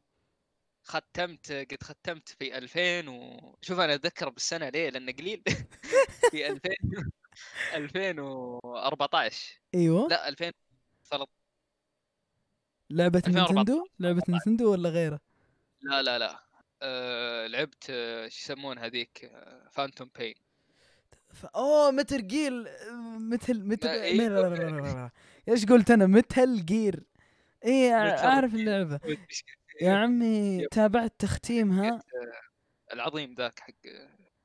[0.85, 5.42] ختمت قد ختمت في 2000 و شوف أنا أتذكر بالسنة ليه لأنه قليل.
[6.30, 6.70] في 2000
[7.74, 10.09] 2014 أيوه.
[10.09, 11.26] لا 2013
[12.90, 13.54] لعبة 2014.
[13.54, 15.20] Nintendo؟ لعبة Nintendo ولا غيره
[15.80, 16.46] لا لا لا.
[16.82, 19.32] أه لعبت آه، شو يسمون هذيك؟
[19.72, 20.45] Phantom Pain ف...
[21.44, 22.66] اوه Metal ما-
[23.92, 24.29] إيه.
[24.30, 25.11] Metal-
[25.49, 27.04] إيش قلت أنا؟ Metal Gear.
[27.64, 28.55] اي أعرف.
[28.55, 29.01] اللعبة.
[29.83, 30.66] يا عمي.
[30.70, 32.03] تابعت تختيمها
[32.92, 33.72] العظيم ذاك حق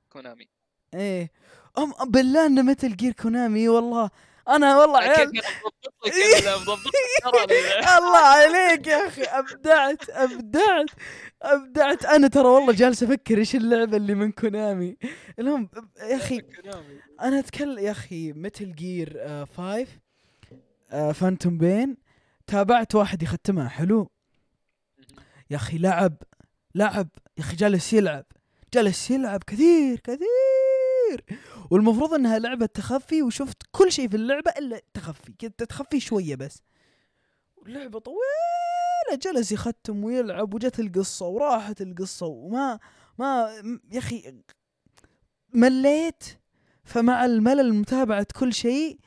[0.10, 0.50] Konami.
[0.94, 1.32] إيه.
[1.78, 4.10] أم بالله انه Metal Gear Konami والله.
[4.50, 5.32] أنا والله عيال
[7.98, 10.90] الله عليك يا أخي أبدعت أبدعت
[11.42, 12.06] أبدعت.
[12.06, 14.98] أنا ترى والله جالس أفكر إيش اللعبة اللي من كونامي.
[15.40, 16.42] المهم يا أخي.
[17.22, 19.88] أنا أتكلم يا أخي متل جير 5
[21.14, 21.98] فانتوم بين.
[22.48, 24.12] تابعت واحد يختمها حلو؟
[25.50, 26.16] يا أخي لعب
[26.76, 28.26] لعب يا أخي جالس يلعب
[28.74, 30.28] جالس يلعب كثير كثير.
[31.72, 36.62] والمفروض إنها لعبة تخفي وشفت كل شيء في اللعبة إلا تخفي كنت تخفي شوية بس.
[37.68, 42.80] اللعبه طويلة جلس يختم ويلعب وجت القصة وراحت القصة وما
[43.18, 43.50] ما
[43.92, 44.36] يا أخي
[45.54, 46.24] مليت.
[46.84, 49.00] فمع الملل متابعة كل شيء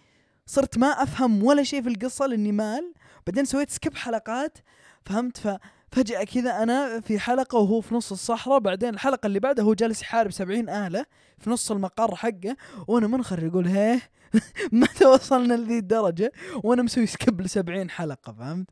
[0.46, 2.94] صرت ما أفهم ولا شيء في القصة لأني مال.
[3.26, 4.58] بعدين سويت skip حلقات
[5.06, 5.58] فهمت؟
[5.94, 10.02] ففجأة كذا أنا في حلقة وهو في نص الصحراء بعدين الحلقة اللي بعدها هو جالس
[10.02, 11.06] يحارب سبعين آلة
[11.38, 12.56] في نص المقر حقه
[12.88, 14.10] وأنا منخر يقول هيه
[14.72, 16.32] متى وصلنا لذي الدرجة؟
[16.64, 18.70] وأنا مسوي skip لسبعين حلقة فهمت؟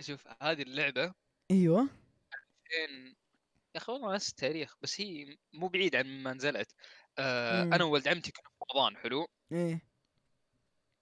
[0.00, 1.14] شوف هذه اللعبة
[1.50, 1.88] أيوة.
[2.64, 3.06] فين
[3.74, 6.72] يا أخي والله نفس التاريخ بس هي مو بعيد عن ما نزلت.
[7.18, 7.74] آه مم.
[7.74, 9.82] أنا وولد عمتي كنا في رمضان حلو؟ إيه.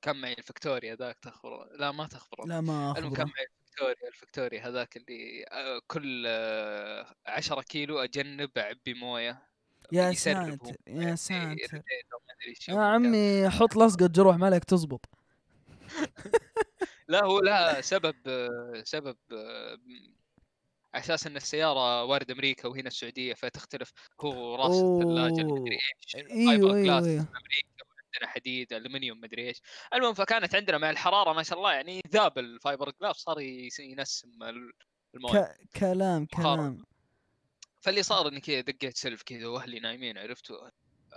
[0.03, 2.47] كان معي الفكتوريا ذاك تخبر لا ما تخبر.
[2.47, 3.47] لا ما المهم كان معي
[3.81, 9.43] الفكتوريا الفكتوريا هذاك اللي آه كل آه عشرة كيلو أجنب أعبي موية
[9.93, 10.77] يا ساتر.
[10.87, 11.83] يا إيه، ساتر.
[12.31, 12.81] أدري شو يا.
[12.81, 15.09] عمي حط لصقة جروح مالك تزبط.
[17.09, 19.79] لا هو لها سبب آه، سبب آه،
[20.95, 23.93] أساس إن السيارة وارد أمريكا وهنا السعودية فتختلف.
[24.21, 27.70] هو راس الثلاجة إيش أيوة glass أيوة أمريكا
[28.15, 29.61] وعندنا حديد الومنيوم مدري إيش.
[29.95, 33.41] المهم فكانت عندنا مع الحرارة ما شاء الله يعني ذاب ال fiber glass صار
[33.81, 34.73] ينسم ال-
[35.15, 35.41] الموية.
[35.41, 35.79] ك...
[35.79, 36.27] كلام.
[36.27, 36.85] كلام.
[37.81, 40.69] فاللي صار إني كذا دقيت سلف كذا وأهلي نايمين عرفتوا؟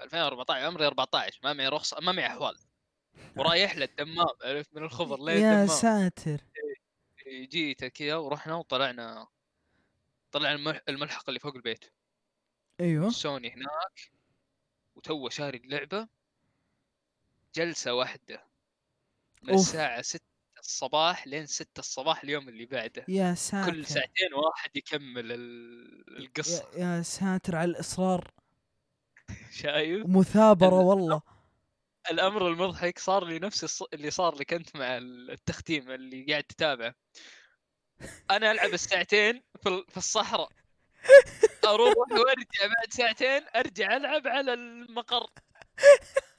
[0.04, 2.56] 2014 عمري 14 ما معي رخصة ما معي أحوال.
[3.38, 6.42] ورايح للدمام عرفت من الخضر لين يا ساتر.
[7.28, 9.28] جيت كذا ورحنا وطلعنا
[10.32, 11.86] طلع الملح- الملحق اللي فوق البيت.
[12.80, 13.10] أيوة.
[13.10, 14.12] سوني هناك
[14.96, 16.08] وتو شاري اللعبة.
[17.56, 18.48] جلسة واحدة.
[19.42, 19.60] من أوف.
[19.60, 20.22] الساعة 6
[20.60, 23.06] الصباح لين 6 الصباح اليوم اللي بعده.
[23.08, 23.72] يا ساتر.
[23.72, 26.70] كل ساعتين واحد يكمل ال- القصة.
[26.78, 28.32] يا, يا ساتر على الإصرار.
[29.62, 31.22] شايف؟ مثابرة ال- والله.
[32.12, 36.96] الأمر المضحك صار لي نفس الص- اللي صار لك أنت مع التختيم اللي قاعد تتابعه.
[38.32, 40.50] أنا ألعب الساعتين في ال- في الصحراء.
[41.66, 45.28] أروح وأرجع بعد ساعتين أرجع ألعب على المقر.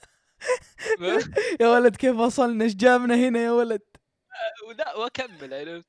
[1.61, 3.81] يا ولد كيف وصلنا؟ إيش جابنا هنا يا ولد؟
[4.67, 5.85] ولا وأكمل عرفت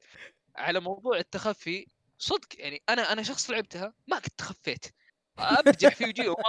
[0.57, 1.87] على موضوع التخفي
[2.19, 4.87] صدق يعني أنا أنا شخص لعبتها ما كنت تخفيت.
[5.39, 6.45] ابجح في وجهي وما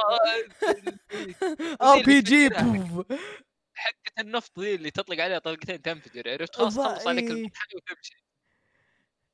[1.81, 2.49] RPG.
[3.75, 7.51] حقة النفط ذي اللي تطلق عليها طلقتين تنفجر عرفت؟ خلاص الظا- خلص عليك إيه.
[7.75, 8.23] وتمشي.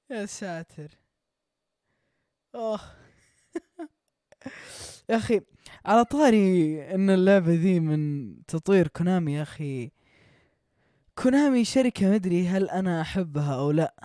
[0.10, 0.88] يا ساتر.
[2.56, 2.80] أوه.
[5.10, 5.42] يا أخي
[5.86, 9.92] على طاري إن اللعبة ذي من تطوير كونامي يا أخي.
[11.24, 13.96] كونامي شركة مدري هل أنا أحبها أو لا.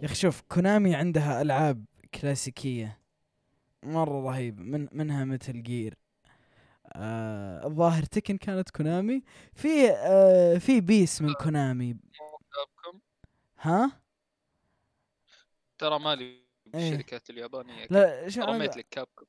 [0.00, 1.84] يا أخي شوف كونامي عندها ألعاب
[2.14, 3.00] كلاسيكية
[3.82, 5.94] مرة رهيبة من منها Metal Gear.
[6.92, 9.22] آه الظاهر تكن كانت كونامي.
[9.54, 11.96] في آه في PES من كونامي.
[13.60, 14.00] ها؟
[15.78, 16.42] ترى مالي إيه.
[16.66, 17.86] بالشركات اليابانية
[18.38, 19.26] رميت لك Capcom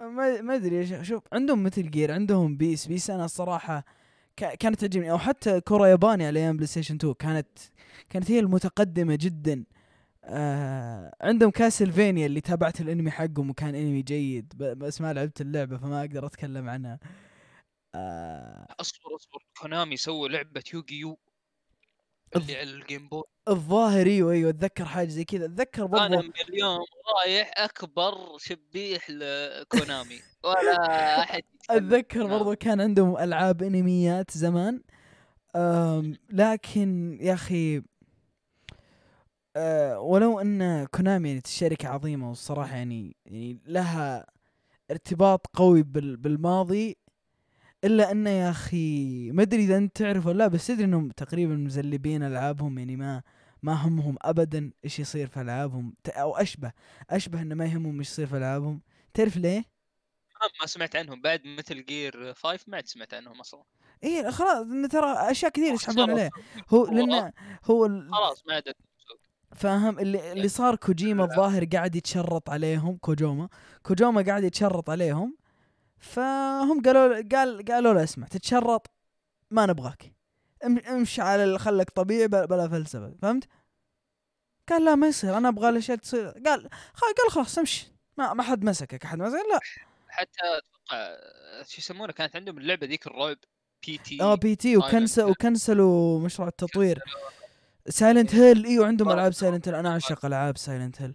[0.00, 3.84] ما ما أدري شوف عندهم Metal Gear عندهم PES PES أنا الصراحة
[4.36, 5.10] كا- كانت تعجبني.
[5.10, 7.48] أو حتى كره ياباني على أيام PlayStation 2 كانت
[8.10, 9.64] كانت هي المتقدمة جدا.
[10.24, 14.52] آه عندهم Castlevania اللي تابعت الأنمي حقهم وكان أنمي جيد.
[14.58, 16.98] بس ما لعبت اللعبة فما أقدر أتكلم عنها.
[17.94, 18.66] آه.
[18.80, 19.44] أصبر أصبر.
[19.60, 21.18] كونامي سووا لعبة Yu-Gi-Oh
[22.36, 23.22] اللي على الجيم بوي.
[23.48, 25.44] الظاهر أيوه أيوه أتذكر حاجة زي كذا.
[25.44, 26.78] أتذكر أنا برضو من اليوم
[27.24, 30.20] رايح أكبر شبيح لكونامي.
[30.44, 30.76] ولا
[31.22, 32.38] أحد أتذكر نعم.
[32.38, 34.82] برضو كان عندهم ألعاب أنميات زمان.
[36.30, 37.82] لكن يا أخي
[39.56, 44.26] آه ولو أن كونامي يعني شركة عظيمة والصراحة يعني يعني لها
[44.90, 46.96] ارتباط قوي بال بالماضي.
[47.86, 51.54] إلا انه يا أخي ما أدري إذا أنت تعرف ولا لا بس تدري إنهم تقريبا
[51.54, 53.22] مزلبين ألعابهم يعني ما
[53.62, 55.94] ما همهم ابدا إيش يصير في ألعابهم.
[56.08, 56.72] أو أشبه
[57.10, 58.82] أشبه إنه ما يهمهم إيش يصير في ألعابهم.
[59.14, 61.20] تعرف ليه؟ ما- ما سمعت عنهم.
[61.20, 63.62] بعد مثل جير 5 ما عاد سمعت عنهم أصلا.
[64.04, 66.10] إيه خلاص ترى أشياء كثير يسحبون.
[66.10, 66.30] عليه
[66.70, 67.32] هو لأنه
[67.64, 68.72] هو خلاص ما عاد
[69.54, 73.48] فاهم؟ اللي اللي صار كوجيما الظاهر قاعد يتشرط عليهم كوجوما
[73.82, 75.36] كوجيما قاعد يتشرط عليهم.
[75.98, 78.90] فهم قالوا قال قالوا له اسمع تتشرط
[79.50, 80.12] ما نبغاك.
[80.64, 83.48] أم- امشي على خلك طبيعي بلا فلسفة فهمت؟
[84.68, 86.28] قال لا ما يصير أنا أبغى الاشياء تصير.
[86.28, 87.86] قال قال خلاص امشي
[88.18, 89.60] ما ما حد مسكك أحد مسكك لا.
[90.08, 91.16] حتى أتوقع
[91.68, 93.36] شو يسمونه كانت عندهم اللعبة ذيك الرعب
[93.86, 94.22] P.T.
[94.22, 94.56] آه P.T.
[94.56, 95.24] و cancel.
[95.24, 97.02] وكنسلوا مشروع التطوير.
[97.88, 99.32] Silent Hill أيوه عندهم ألعاب.
[99.32, 101.14] Silent Hill أنا أعشق ألعاب Silent Hill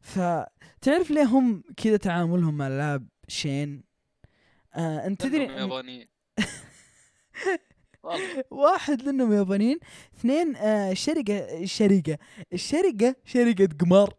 [0.00, 3.85] فتعرف ليه هم كذا تعاملهم مع العاب شين؟
[4.76, 6.08] آه أنت تدري يابانيين.
[8.50, 9.78] واحد لانهم يابانيين
[10.16, 12.18] اثنين آه شركة شركه
[12.52, 14.14] الشركة شركة قمار.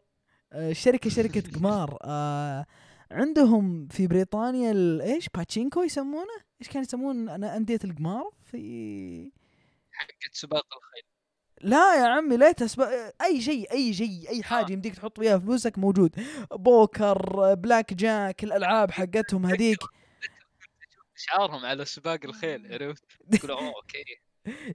[0.54, 1.98] آه الشركة شركة قمار.
[2.02, 2.66] آه
[3.12, 9.32] عندهم في بريطانيا ال- إيش؟ باتشينكو يسمونه؟ إيش كانوا يسمون؟ أنا أندية القمار في
[9.92, 11.04] حقت سباق الخيل.
[11.62, 12.88] لا يا عمي لا تسبق
[13.22, 16.16] أي شيء أي شيء أي حاجة يمديك تحط فيها فلوسك موجود.
[16.52, 19.80] poker blackjack الألعاب حقتهم هذيك.
[21.18, 23.04] شعارهم على سباق الخيل عرفت؟
[23.34, 24.04] يقولوا أوه okay.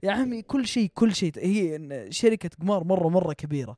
[0.03, 3.77] يا عمي كل شيء كل شيء هي شركة قمار مرة مرة كبيرة.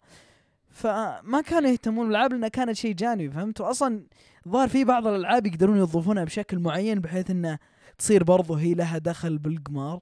[0.69, 4.08] فما كانوا يهتمون بالالعاب لأنها كانت شيء جانبي فهمت؟ واصلا
[4.47, 7.60] ظهر في بعض الألعاب يقدرون يوظفونها بشكل معين بحيث انه
[7.97, 9.99] تصير برضو هي لها دخل بالقمار.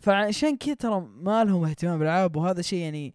[0.00, 3.14] فعشان كذا ترى ما لهم اهتمام بالألعاب وهذا شيء يعني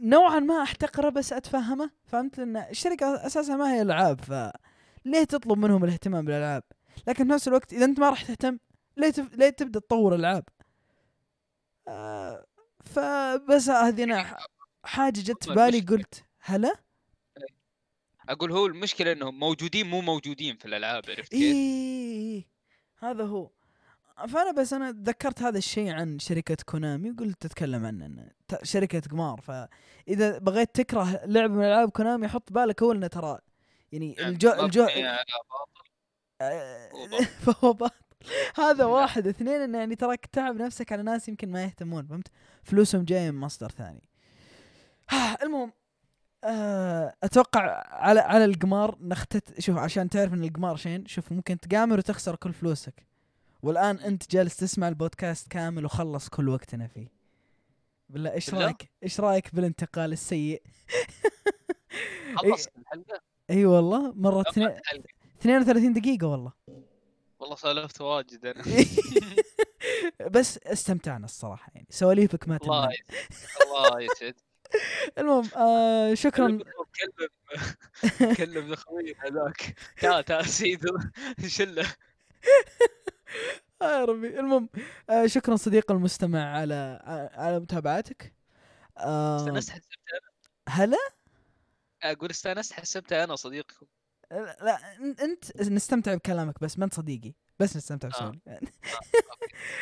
[0.00, 5.84] نوعا ما أحتقره بس أتفهمه فهمت؟ لأن الشركة أساسا ما هي ألعاب فليه تطلب منهم
[5.84, 6.62] الاهتمام بالألعاب؟
[7.06, 8.58] لكن في نفس الوقت إذا أنت ما راح تهتم
[8.96, 9.34] ليه تف...
[9.34, 10.44] ليه تبدأ تطور ألعاب.
[11.88, 12.46] آه
[12.84, 14.36] فبس هذه أنا
[14.84, 16.74] حاجة جت في بالي قلت هلا؟
[18.28, 22.46] أقول هو المشكلة انهم موجودين مو موجودين في الألعاب عرفت إيه كيف؟ إيه
[22.98, 23.50] هذا هو.
[24.28, 28.30] فأنا بس أنا تذكرت هذا الشيء عن شركة كونامي وقلت أتكلم عنه
[28.62, 29.40] شركة قمار.
[29.40, 33.38] فإذا بغيت تكره لعبه من ألعاب كونامي حط بالك اول إنه ترى
[33.92, 34.86] يعني يعني الجو الجو
[37.40, 37.94] فهو باطل
[38.58, 38.84] هذا لا.
[38.84, 39.26] واحد.
[39.26, 42.28] اثنين انه يعني تراك تعب نفسك على ناس يمكن ما يهتمون فهمت؟
[42.62, 44.02] فلوسهم جاية من مصدر ثاني.
[45.42, 45.72] المهم
[46.44, 47.60] آه، أتوقع
[47.94, 52.52] على على القمار نختت شوف عشان تعرف إن القمار شين شوف ممكن تقامر وتخسر كل
[52.52, 53.06] فلوسك.
[53.62, 57.08] والآن أنت جالس تسمع البودكاست كامل وخلص كل وقتنا فيه.
[58.08, 60.62] بالله إيش؟ رأيك؟ إيش رأيك بالانتقال السيء؟
[62.36, 64.76] خلص الحلقة؟ إي والله مرة اثنين-
[65.42, 66.52] 32 دقيقة والله.
[67.38, 68.62] والله سولفت واجد أنا.
[70.34, 71.86] بس استمتعنا الصراحة يعني.
[71.90, 73.26] سواليفك ما الله يسعد.
[73.62, 74.34] الله يسعد.
[75.18, 76.48] المهم آه شكرا.
[76.48, 79.74] كلم كلم أخوي هذاك.
[80.00, 80.98] تعال تعال سيدو
[81.46, 81.86] شله.
[83.82, 84.40] آه يا ربي.
[84.40, 84.68] المهم
[85.10, 87.02] آه شكرا صديق المستمع على
[87.34, 88.34] على متابعتك.
[88.98, 89.86] آه استأنست حسبت
[90.68, 90.98] هلا؟
[92.02, 93.86] أقول استأنست حسبتها أنا صديقكم.
[94.62, 94.78] لا
[95.22, 97.32] أنت نستمتع بكلامك بس ما انت صديقي.
[97.58, 98.10] بس نستمتع آه.
[98.10, 98.68] بسؤال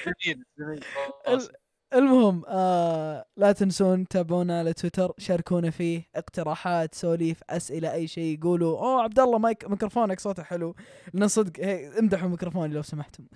[0.05, 0.85] زميل زميل
[1.29, 1.51] ال-
[1.95, 8.79] المهم آه لا تنسون تابعونا على تويتر شاركونا فيه اقتراحات سواليف أسئلة أي شيء قولوا
[8.79, 10.75] أوه عبد الله مايك ميكروفونك صوته حلو.
[11.15, 11.53] لأن صدق
[11.99, 13.27] امدحوا ميكروفوني لو سمحتم.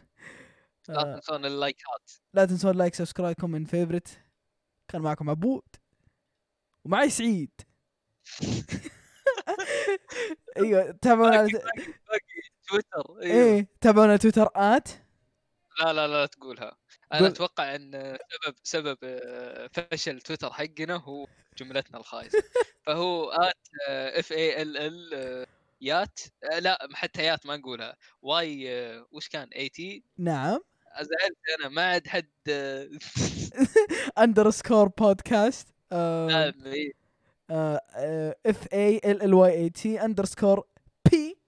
[0.88, 1.14] لا آه.
[1.14, 2.10] تنسون اللايكات.
[2.34, 4.08] لا تنسون like subscribe comment favorite
[4.88, 5.62] كان معكم عبود.
[6.84, 7.50] ومعي سعيد.
[10.56, 11.48] إيوه تابعونا على
[12.68, 13.34] تويتر إيوه.
[13.34, 14.88] إيه تابعونا على تويتر آت؟
[15.80, 16.76] لا لا لا تقولها.
[17.12, 17.28] أنا قول.
[17.28, 21.26] أتوقع إن سبب سبب آه، فشل تويتر حقنا هو
[21.58, 22.38] جملتنا الخايسة.
[22.86, 23.54] فهو آت
[23.88, 25.46] اف اي ال ال
[25.80, 26.20] يات.
[26.52, 27.96] آه، لا حتى يات ما نقولها.
[28.22, 30.60] واي آه، وش كان؟ اي تي نعم.
[31.00, 32.28] زعلت أنا ما عاد حد
[34.18, 35.68] اندرسكور بودكاست.
[37.50, 40.66] اف اي ال ال واي اي تي اندرسكور
[41.10, 41.38] P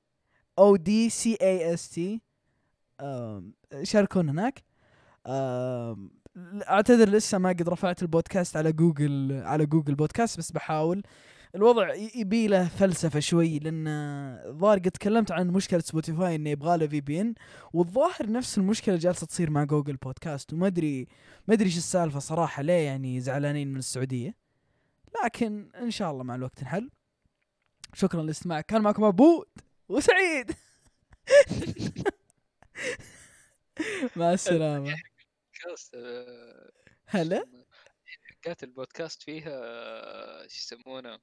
[0.59, 2.20] O D C A S T
[3.82, 4.64] شاركونا هناك.
[6.68, 11.03] أعتذر لسه ما قد رفعت البودكاست على جوجل على Google Podcast بس بحاول.
[11.55, 13.88] الوضع يبي له فلسفة شوي لأن
[14.47, 17.34] الظاهر قد تكلمت عن مشكلة Spotify إنه يبغى له VPN
[17.72, 21.09] والظاهر نفس المشكلة جالسة تصير مع Google Podcast وما أدري
[21.49, 24.45] ما أدري إيش السالفة صراحة ليه يعني زعلانين من السعودية.
[25.24, 26.90] لكن إن شاء الله مع الوقت نحل.
[27.94, 29.46] شكرا لاستماعك كان معكم عبود
[29.88, 30.52] وسعيد.
[34.16, 34.94] مع السلامة.
[35.94, 36.70] آه،
[37.06, 37.46] هلا؟
[38.44, 41.18] حلقات البودكاست فيها آه، شو يسمونه؟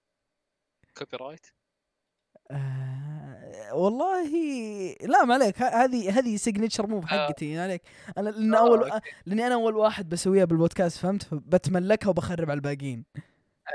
[0.97, 1.45] copyright
[2.51, 4.27] آه والله
[5.01, 5.61] لا ما عليك.
[5.61, 7.81] هذه هذه signature مو بحقتي ما عليك.
[8.17, 8.91] أنا لأن آه، أول.
[9.25, 13.05] لأني أنا أول واحد بسويها بالبودكاست فهمت؟ فبتملكها وبخرب على الباقيين.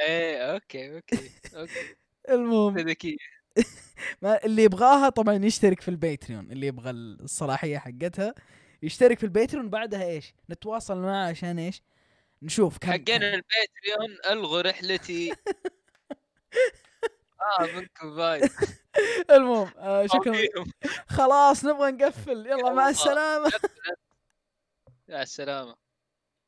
[0.01, 1.97] إيه okay okay okay.
[2.31, 2.79] المهم.
[2.79, 3.17] ذكي.
[4.23, 8.35] ما اللي يبغاها طبعا يشترك في ال Patreon اللي يبغى الصلاحية حقتها
[8.83, 11.83] يشترك في ال Patreon بعدها إيش؟ نتواصل معه عشان إيش؟
[12.43, 15.33] نشوف كم حقين ال Patreon ألغوا رحلتي.
[17.61, 18.51] آه منكم فايد
[19.31, 20.35] المهم آه شكرا.
[21.09, 22.47] خلاص نبغى نقفل.
[22.47, 22.89] يلا مع.
[22.89, 23.51] السلامة.
[25.09, 25.88] مع السلامة.